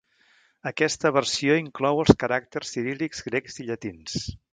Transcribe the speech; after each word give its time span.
Aquesta 0.69 1.11
versió 1.17 1.57
inclou 1.63 2.01
els 2.05 2.13
caràcters 2.23 2.73
ciríl·lics, 2.77 3.21
grecs 3.29 3.59
i 3.65 3.67
llatins. 3.69 4.17